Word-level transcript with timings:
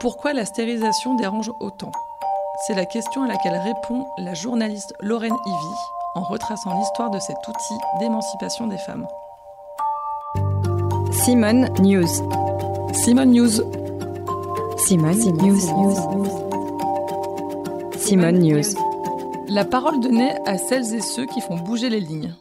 Pourquoi 0.00 0.32
la 0.32 0.46
stérilisation 0.46 1.14
dérange 1.14 1.52
autant? 1.60 1.92
C'est 2.66 2.74
la 2.74 2.86
question 2.86 3.22
à 3.22 3.26
laquelle 3.26 3.58
répond 3.58 4.06
la 4.16 4.32
journaliste 4.32 4.94
Lorraine 5.00 5.36
Ivy 5.44 5.74
en 6.14 6.22
retraçant 6.22 6.74
l'histoire 6.78 7.10
de 7.10 7.18
cet 7.18 7.36
outil 7.46 7.74
d'émancipation 7.98 8.66
des 8.66 8.78
femmes. 8.78 9.06
Simone 11.12 11.68
News. 11.82 12.08
Simone 12.94 13.32
News. 13.32 13.50
Simone, 14.78 15.18
News. 15.18 15.60
Simone 17.98 18.38
News. 18.38 18.74
La 19.50 19.66
parole 19.66 20.00
donnée 20.00 20.34
à 20.46 20.56
celles 20.56 20.94
et 20.94 21.02
ceux 21.02 21.26
qui 21.26 21.42
font 21.42 21.56
bouger 21.56 21.90
les 21.90 22.00
lignes. 22.00 22.34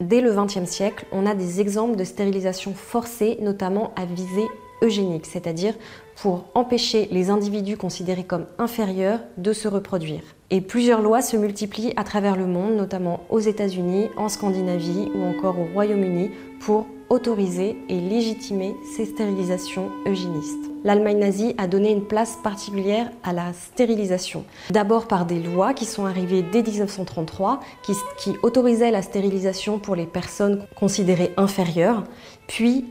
Dès 0.00 0.20
le 0.20 0.34
XXe 0.34 0.68
siècle, 0.68 1.06
on 1.12 1.26
a 1.26 1.36
des 1.36 1.60
exemples 1.60 1.94
de 1.94 2.02
stérilisation 2.02 2.74
forcée, 2.74 3.38
notamment 3.40 3.92
à 3.94 4.04
visée 4.04 4.48
eugénique, 4.82 5.26
c'est-à-dire 5.26 5.74
pour 6.20 6.46
empêcher 6.54 7.08
les 7.12 7.30
individus 7.30 7.76
considérés 7.76 8.24
comme 8.24 8.46
inférieurs 8.58 9.20
de 9.36 9.52
se 9.52 9.68
reproduire. 9.68 10.22
Et 10.50 10.60
plusieurs 10.60 11.02
lois 11.02 11.22
se 11.22 11.36
multiplient 11.36 11.92
à 11.96 12.04
travers 12.04 12.36
le 12.36 12.46
monde, 12.46 12.74
notamment 12.74 13.20
aux 13.30 13.38
États-Unis, 13.38 14.08
en 14.16 14.28
Scandinavie 14.28 15.08
ou 15.14 15.22
encore 15.22 15.58
au 15.58 15.66
Royaume-Uni, 15.72 16.30
pour 16.60 16.86
autoriser 17.10 17.76
et 17.88 18.00
légitimer 18.00 18.74
ces 18.96 19.06
stérilisations 19.06 19.90
eugénistes. 20.06 20.68
L'Allemagne 20.84 21.18
nazie 21.18 21.54
a 21.58 21.66
donné 21.66 21.90
une 21.90 22.04
place 22.04 22.38
particulière 22.42 23.10
à 23.24 23.32
la 23.32 23.52
stérilisation. 23.52 24.44
D'abord 24.70 25.08
par 25.08 25.26
des 25.26 25.40
lois 25.40 25.74
qui 25.74 25.84
sont 25.84 26.06
arrivées 26.06 26.42
dès 26.42 26.62
1933, 26.62 27.60
qui, 27.82 27.92
qui 28.18 28.34
autorisaient 28.42 28.90
la 28.90 29.02
stérilisation 29.02 29.78
pour 29.78 29.96
les 29.96 30.06
personnes 30.06 30.66
considérées 30.76 31.32
inférieures, 31.36 32.04
puis 32.46 32.84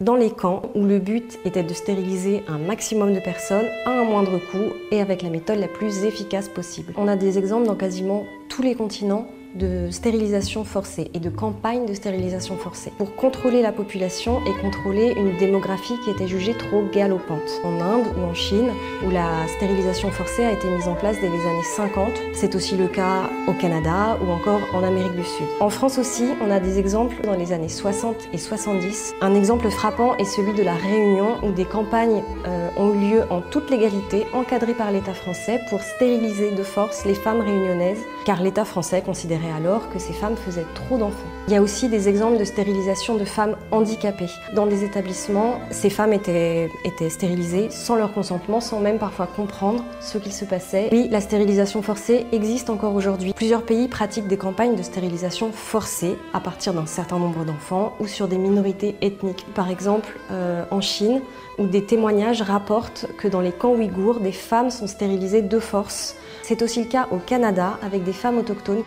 dans 0.00 0.14
les 0.14 0.30
camps 0.30 0.62
où 0.74 0.84
le 0.84 0.98
but 0.98 1.38
était 1.44 1.62
de 1.62 1.74
stériliser 1.74 2.42
un 2.48 2.58
maximum 2.58 3.14
de 3.14 3.20
personnes 3.20 3.66
à 3.84 3.90
un 3.90 4.04
moindre 4.04 4.38
coût 4.50 4.72
et 4.90 5.00
avec 5.00 5.22
la 5.22 5.30
méthode 5.30 5.58
la 5.58 5.68
plus 5.68 6.04
efficace 6.04 6.48
possible. 6.48 6.92
On 6.96 7.08
a 7.08 7.16
des 7.16 7.38
exemples 7.38 7.66
dans 7.66 7.74
quasiment 7.74 8.24
tous 8.48 8.62
les 8.62 8.74
continents 8.74 9.26
de 9.54 9.90
stérilisation 9.90 10.64
forcée 10.64 11.10
et 11.14 11.20
de 11.20 11.30
campagne 11.30 11.86
de 11.86 11.94
stérilisation 11.94 12.56
forcée 12.56 12.92
pour 12.98 13.14
contrôler 13.16 13.62
la 13.62 13.72
population 13.72 14.40
et 14.46 14.60
contrôler 14.60 15.14
une 15.16 15.36
démographie 15.38 15.94
qui 16.04 16.10
était 16.10 16.28
jugée 16.28 16.54
trop 16.54 16.84
galopante. 16.92 17.60
En 17.64 17.80
Inde 17.80 18.06
ou 18.16 18.22
en 18.24 18.34
Chine, 18.34 18.70
où 19.06 19.10
la 19.10 19.46
stérilisation 19.56 20.10
forcée 20.10 20.44
a 20.44 20.52
été 20.52 20.68
mise 20.68 20.88
en 20.88 20.94
place 20.94 21.16
dès 21.20 21.28
les 21.28 21.40
années 21.40 21.62
50, 21.76 22.12
c'est 22.34 22.54
aussi 22.54 22.76
le 22.76 22.88
cas 22.88 23.30
au 23.46 23.52
Canada 23.52 24.18
ou 24.24 24.30
encore 24.30 24.60
en 24.74 24.82
Amérique 24.82 25.16
du 25.16 25.24
Sud. 25.24 25.46
En 25.60 25.70
France 25.70 25.98
aussi, 25.98 26.24
on 26.40 26.50
a 26.50 26.60
des 26.60 26.78
exemples 26.78 27.16
dans 27.24 27.34
les 27.34 27.52
années 27.52 27.68
60 27.68 28.28
et 28.32 28.38
70. 28.38 29.14
Un 29.20 29.34
exemple 29.34 29.70
frappant 29.70 30.16
est 30.16 30.24
celui 30.24 30.54
de 30.54 30.62
la 30.62 30.74
Réunion 30.74 31.36
où 31.42 31.52
des 31.52 31.64
campagnes 31.64 32.22
euh, 32.46 32.68
ont 32.76 32.94
eu 32.94 33.10
lieu 33.10 33.22
en 33.30 33.40
toute 33.40 33.70
légalité, 33.70 34.26
encadrées 34.32 34.74
par 34.74 34.90
l'État 34.90 35.14
français 35.14 35.60
pour 35.70 35.80
stériliser 35.80 36.50
de 36.52 36.62
force 36.62 37.04
les 37.04 37.14
femmes 37.14 37.40
réunionnaises, 37.40 38.04
car 38.24 38.42
l'État 38.42 38.64
français 38.64 39.02
considère 39.02 39.37
alors 39.46 39.88
que 39.90 39.98
ces 39.98 40.12
femmes 40.12 40.36
faisaient 40.36 40.66
trop 40.74 40.98
d'enfants. 40.98 41.16
Il 41.46 41.54
y 41.54 41.56
a 41.56 41.62
aussi 41.62 41.88
des 41.88 42.08
exemples 42.08 42.38
de 42.38 42.44
stérilisation 42.44 43.16
de 43.16 43.24
femmes 43.24 43.56
handicapées. 43.70 44.30
Dans 44.54 44.66
des 44.66 44.84
établissements, 44.84 45.60
ces 45.70 45.90
femmes 45.90 46.12
étaient, 46.12 46.70
étaient 46.84 47.10
stérilisées 47.10 47.68
sans 47.70 47.96
leur 47.96 48.12
consentement, 48.12 48.60
sans 48.60 48.80
même 48.80 48.98
parfois 48.98 49.26
comprendre 49.26 49.84
ce 50.00 50.18
qu'il 50.18 50.32
se 50.32 50.44
passait. 50.44 50.88
Oui, 50.92 51.08
la 51.10 51.20
stérilisation 51.20 51.82
forcée 51.82 52.26
existe 52.32 52.70
encore 52.70 52.94
aujourd'hui. 52.94 53.32
Plusieurs 53.32 53.62
pays 53.62 53.88
pratiquent 53.88 54.28
des 54.28 54.36
campagnes 54.36 54.76
de 54.76 54.82
stérilisation 54.82 55.52
forcée 55.52 56.16
à 56.32 56.40
partir 56.40 56.74
d'un 56.74 56.86
certain 56.86 57.18
nombre 57.18 57.44
d'enfants 57.44 57.94
ou 58.00 58.06
sur 58.06 58.28
des 58.28 58.38
minorités 58.38 58.96
ethniques. 59.00 59.46
Par 59.54 59.70
exemple, 59.70 60.18
euh, 60.30 60.64
en 60.70 60.80
Chine, 60.80 61.20
où 61.58 61.66
des 61.66 61.84
témoignages 61.84 62.42
rapportent 62.42 63.06
que 63.18 63.28
dans 63.28 63.40
les 63.40 63.52
camps 63.52 63.72
ouïghours, 63.72 64.20
des 64.20 64.32
femmes 64.32 64.70
sont 64.70 64.86
stérilisées 64.86 65.42
de 65.42 65.58
force. 65.58 66.16
C'est 66.42 66.62
aussi 66.62 66.82
le 66.82 66.88
cas 66.88 67.08
au 67.10 67.16
Canada 67.18 67.78
avec 67.82 68.04
des 68.04 68.12
femmes 68.12 68.38
autochtones. 68.38 68.82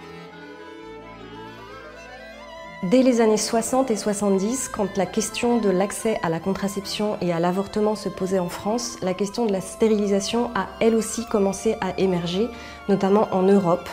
Dès 2.84 3.04
les 3.04 3.22
années 3.22 3.38
60 3.38 3.92
et 3.92 3.96
70, 3.96 4.68
quand 4.70 4.98
la 4.98 5.06
question 5.06 5.60
de 5.60 5.70
l'accès 5.70 6.18
à 6.24 6.30
la 6.30 6.40
contraception 6.40 7.16
et 7.22 7.32
à 7.32 7.40
l'avortement 7.40 7.94
se 7.94 8.10
posait 8.10 8.40
en 8.40 8.50
France, 8.50 8.98
la 9.04 9.14
question 9.14 9.46
de 9.46 9.52
la 9.52 9.62
stérilisation 9.62 10.50
a 10.56 10.66
elle 10.80 10.96
aussi 10.96 11.28
commencé 11.28 11.76
à 11.80 11.94
émerger, 12.00 12.48
notamment 12.90 13.28
en 13.34 13.44
Europe. 13.44 13.88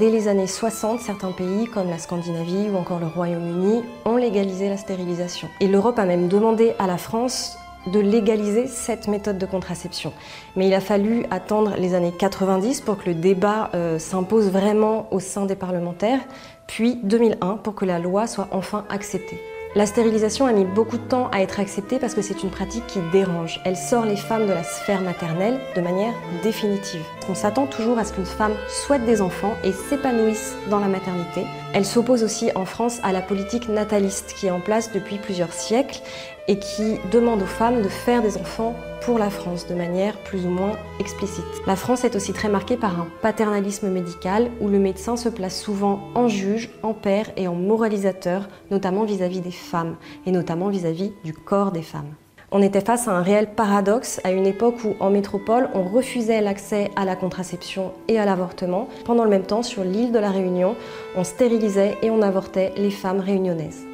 Dès 0.00 0.10
les 0.10 0.26
années 0.26 0.48
60, 0.48 0.98
certains 0.98 1.30
pays 1.30 1.68
comme 1.68 1.88
la 1.88 1.98
Scandinavie 1.98 2.68
ou 2.68 2.76
encore 2.76 2.98
le 2.98 3.06
Royaume-Uni 3.06 3.84
ont 4.06 4.16
légalisé 4.16 4.68
la 4.68 4.76
stérilisation. 4.76 5.48
Et 5.60 5.68
l'Europe 5.68 6.00
a 6.00 6.04
même 6.04 6.26
demandé 6.26 6.74
à 6.80 6.88
la 6.88 6.98
France 6.98 7.56
de 7.86 8.00
légaliser 8.00 8.66
cette 8.66 9.08
méthode 9.08 9.38
de 9.38 9.46
contraception. 9.46 10.12
Mais 10.56 10.68
il 10.68 10.74
a 10.74 10.80
fallu 10.80 11.24
attendre 11.30 11.74
les 11.78 11.94
années 11.94 12.12
90 12.16 12.80
pour 12.82 12.98
que 12.98 13.10
le 13.10 13.14
débat 13.14 13.70
euh, 13.74 13.98
s'impose 13.98 14.50
vraiment 14.50 15.08
au 15.12 15.20
sein 15.20 15.46
des 15.46 15.56
parlementaires, 15.56 16.20
puis 16.66 16.98
2001 17.02 17.56
pour 17.56 17.74
que 17.74 17.84
la 17.84 17.98
loi 17.98 18.26
soit 18.26 18.48
enfin 18.52 18.84
acceptée. 18.88 19.40
La 19.74 19.86
stérilisation 19.86 20.44
a 20.44 20.52
mis 20.52 20.66
beaucoup 20.66 20.98
de 20.98 21.02
temps 21.02 21.30
à 21.32 21.40
être 21.40 21.58
acceptée 21.58 21.98
parce 21.98 22.12
que 22.12 22.20
c'est 22.20 22.42
une 22.42 22.50
pratique 22.50 22.86
qui 22.88 22.98
dérange. 23.10 23.58
Elle 23.64 23.78
sort 23.78 24.04
les 24.04 24.16
femmes 24.16 24.46
de 24.46 24.52
la 24.52 24.64
sphère 24.64 25.00
maternelle 25.00 25.58
de 25.74 25.80
manière 25.80 26.12
définitive. 26.42 27.00
On 27.30 27.34
s'attend 27.34 27.66
toujours 27.66 27.98
à 27.98 28.04
ce 28.04 28.12
qu'une 28.12 28.26
femme 28.26 28.52
souhaite 28.68 29.06
des 29.06 29.22
enfants 29.22 29.54
et 29.64 29.72
s'épanouisse 29.72 30.56
dans 30.68 30.78
la 30.78 30.88
maternité. 30.88 31.46
Elle 31.72 31.86
s'oppose 31.86 32.22
aussi 32.22 32.50
en 32.54 32.66
France 32.66 33.00
à 33.02 33.12
la 33.12 33.22
politique 33.22 33.70
nataliste 33.70 34.34
qui 34.38 34.48
est 34.48 34.50
en 34.50 34.60
place 34.60 34.92
depuis 34.92 35.16
plusieurs 35.16 35.54
siècles 35.54 36.02
et 36.48 36.58
qui 36.58 36.98
demande 37.10 37.42
aux 37.42 37.46
femmes 37.46 37.82
de 37.82 37.88
faire 37.88 38.22
des 38.22 38.36
enfants 38.36 38.74
pour 39.02 39.18
la 39.18 39.30
France 39.30 39.66
de 39.66 39.74
manière 39.74 40.16
plus 40.18 40.46
ou 40.46 40.50
moins 40.50 40.76
explicite. 41.00 41.44
La 41.66 41.76
France 41.76 42.04
est 42.04 42.14
aussi 42.14 42.32
très 42.32 42.48
marquée 42.48 42.76
par 42.76 43.00
un 43.00 43.08
paternalisme 43.20 43.88
médical 43.88 44.50
où 44.60 44.68
le 44.68 44.78
médecin 44.78 45.16
se 45.16 45.28
place 45.28 45.60
souvent 45.60 46.00
en 46.14 46.28
juge, 46.28 46.70
en 46.82 46.94
père 46.94 47.30
et 47.36 47.48
en 47.48 47.54
moralisateur, 47.54 48.48
notamment 48.70 49.04
vis-à-vis 49.04 49.40
des 49.40 49.50
femmes 49.50 49.96
et 50.26 50.30
notamment 50.30 50.68
vis-à-vis 50.68 51.12
du 51.24 51.32
corps 51.32 51.72
des 51.72 51.82
femmes. 51.82 52.14
On 52.54 52.60
était 52.60 52.82
face 52.82 53.08
à 53.08 53.12
un 53.12 53.22
réel 53.22 53.54
paradoxe 53.54 54.20
à 54.24 54.30
une 54.30 54.46
époque 54.46 54.84
où, 54.84 54.94
en 55.00 55.08
métropole, 55.08 55.70
on 55.72 55.84
refusait 55.84 56.42
l'accès 56.42 56.90
à 56.96 57.06
la 57.06 57.16
contraception 57.16 57.92
et 58.08 58.18
à 58.18 58.26
l'avortement. 58.26 58.88
Pendant 59.06 59.24
le 59.24 59.30
même 59.30 59.46
temps, 59.46 59.62
sur 59.62 59.84
l'île 59.84 60.12
de 60.12 60.18
la 60.18 60.30
Réunion, 60.30 60.76
on 61.16 61.24
stérilisait 61.24 61.96
et 62.02 62.10
on 62.10 62.20
avortait 62.20 62.74
les 62.76 62.90
femmes 62.90 63.20
réunionnaises. 63.20 63.86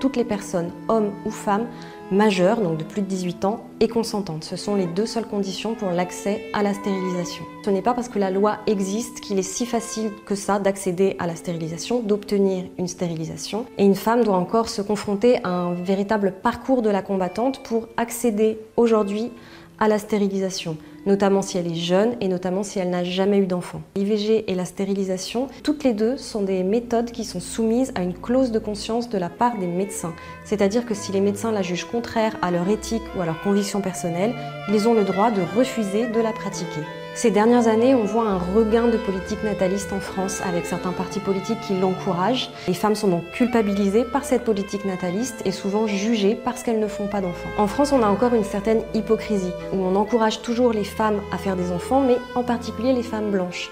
Toutes 0.00 0.16
les 0.16 0.24
personnes, 0.24 0.70
hommes 0.88 1.12
ou 1.24 1.30
femmes, 1.30 1.66
majeure, 2.10 2.60
donc 2.60 2.78
de 2.78 2.84
plus 2.84 3.02
de 3.02 3.06
18 3.06 3.44
ans, 3.44 3.64
et 3.80 3.88
consentante. 3.88 4.44
Ce 4.44 4.56
sont 4.56 4.74
les 4.74 4.86
deux 4.86 5.06
seules 5.06 5.26
conditions 5.26 5.74
pour 5.74 5.90
l'accès 5.90 6.42
à 6.52 6.62
la 6.62 6.72
stérilisation. 6.72 7.44
Ce 7.64 7.70
n'est 7.70 7.82
pas 7.82 7.94
parce 7.94 8.08
que 8.08 8.18
la 8.18 8.30
loi 8.30 8.58
existe 8.66 9.20
qu'il 9.20 9.38
est 9.38 9.42
si 9.42 9.66
facile 9.66 10.10
que 10.24 10.34
ça 10.34 10.58
d'accéder 10.58 11.16
à 11.18 11.26
la 11.26 11.36
stérilisation, 11.36 12.00
d'obtenir 12.00 12.64
une 12.78 12.88
stérilisation. 12.88 13.66
Et 13.76 13.84
une 13.84 13.94
femme 13.94 14.24
doit 14.24 14.36
encore 14.36 14.68
se 14.68 14.82
confronter 14.82 15.42
à 15.44 15.50
un 15.50 15.74
véritable 15.74 16.34
parcours 16.42 16.82
de 16.82 16.90
la 16.90 17.02
combattante 17.02 17.62
pour 17.62 17.88
accéder 17.96 18.58
aujourd'hui 18.76 19.32
à 19.78 19.88
la 19.88 19.98
stérilisation 19.98 20.76
notamment 21.08 21.42
si 21.42 21.58
elle 21.58 21.66
est 21.66 21.74
jeune 21.74 22.14
et 22.20 22.28
notamment 22.28 22.62
si 22.62 22.78
elle 22.78 22.90
n'a 22.90 23.02
jamais 23.02 23.38
eu 23.38 23.46
d'enfant. 23.46 23.80
L'IVG 23.96 24.50
et 24.50 24.54
la 24.54 24.64
stérilisation, 24.64 25.48
toutes 25.64 25.82
les 25.82 25.94
deux 25.94 26.16
sont 26.16 26.42
des 26.42 26.62
méthodes 26.62 27.10
qui 27.10 27.24
sont 27.24 27.40
soumises 27.40 27.92
à 27.96 28.02
une 28.02 28.14
clause 28.14 28.52
de 28.52 28.58
conscience 28.58 29.08
de 29.08 29.18
la 29.18 29.30
part 29.30 29.58
des 29.58 29.66
médecins. 29.66 30.14
C'est-à-dire 30.44 30.86
que 30.86 30.94
si 30.94 31.10
les 31.10 31.20
médecins 31.20 31.50
la 31.50 31.62
jugent 31.62 31.86
contraire 31.86 32.36
à 32.42 32.50
leur 32.50 32.68
éthique 32.68 33.02
ou 33.16 33.22
à 33.22 33.26
leurs 33.26 33.40
convictions 33.42 33.80
personnelles, 33.80 34.34
ils 34.68 34.86
ont 34.86 34.94
le 34.94 35.04
droit 35.04 35.30
de 35.30 35.42
refuser 35.56 36.06
de 36.06 36.20
la 36.20 36.32
pratiquer. 36.32 36.82
Ces 37.18 37.32
dernières 37.32 37.66
années, 37.66 37.96
on 37.96 38.04
voit 38.04 38.28
un 38.28 38.38
regain 38.38 38.86
de 38.86 38.96
politique 38.96 39.42
nataliste 39.42 39.92
en 39.92 39.98
France 39.98 40.40
avec 40.46 40.66
certains 40.66 40.92
partis 40.92 41.18
politiques 41.18 41.60
qui 41.66 41.74
l'encouragent. 41.74 42.48
Les 42.68 42.74
femmes 42.74 42.94
sont 42.94 43.08
donc 43.08 43.28
culpabilisées 43.32 44.04
par 44.04 44.22
cette 44.24 44.44
politique 44.44 44.84
nataliste 44.84 45.42
et 45.44 45.50
souvent 45.50 45.88
jugées 45.88 46.36
parce 46.36 46.62
qu'elles 46.62 46.78
ne 46.78 46.86
font 46.86 47.08
pas 47.08 47.20
d'enfants. 47.20 47.48
En 47.58 47.66
France, 47.66 47.90
on 47.90 48.04
a 48.04 48.06
encore 48.06 48.34
une 48.34 48.44
certaine 48.44 48.82
hypocrisie 48.94 49.50
où 49.72 49.78
on 49.78 49.96
encourage 49.96 50.42
toujours 50.42 50.72
les 50.72 50.84
femmes 50.84 51.20
à 51.32 51.38
faire 51.38 51.56
des 51.56 51.72
enfants, 51.72 52.02
mais 52.02 52.18
en 52.36 52.44
particulier 52.44 52.92
les 52.92 53.02
femmes 53.02 53.32
blanches 53.32 53.68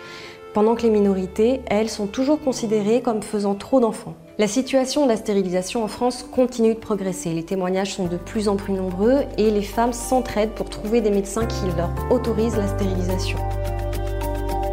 pendant 0.57 0.75
que 0.75 0.85
les 0.85 0.91
minorités, 0.91 1.61
elles, 1.67 1.91
sont 1.91 2.07
toujours 2.07 2.41
considérées 2.41 3.03
comme 3.03 3.23
faisant 3.23 3.55
trop 3.55 3.79
d'enfants. 3.79 4.15
La 4.39 4.49
situation 4.49 5.05
de 5.05 5.11
la 5.11 5.19
stérilisation 5.19 5.85
en 5.85 5.87
France 5.87 6.23
continue 6.33 6.73
de 6.73 6.79
progresser. 6.79 7.35
Les 7.35 7.43
témoignages 7.43 7.93
sont 7.93 8.07
de 8.07 8.17
plus 8.17 8.49
en 8.49 8.57
plus 8.57 8.73
nombreux 8.73 9.25
et 9.37 9.51
les 9.51 9.61
femmes 9.61 9.93
s'entraident 9.93 10.55
pour 10.55 10.71
trouver 10.71 11.03
des 11.03 11.11
médecins 11.11 11.45
qui 11.45 11.67
leur 11.77 11.91
autorisent 12.11 12.57
la 12.57 12.69
stérilisation. 12.69 13.37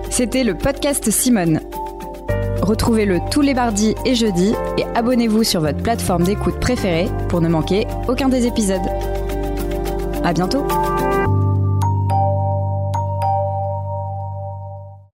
C'était 0.09 0.45
le 0.45 0.57
podcast 0.57 1.11
Simone. 1.11 1.59
Retrouvez-le 2.61 3.19
tous 3.29 3.41
les 3.41 3.53
mardis 3.53 3.93
et 4.05 4.15
jeudis 4.15 4.53
et 4.77 4.85
abonnez-vous 4.95 5.43
sur 5.43 5.59
votre 5.59 5.83
plateforme 5.83 6.23
d'écoute 6.23 6.61
préférée 6.61 7.09
pour 7.27 7.41
ne 7.41 7.49
manquer 7.49 7.87
aucun 8.07 8.29
des 8.29 8.47
épisodes. 8.47 8.87
À 10.23 10.31
bientôt! 10.31 10.65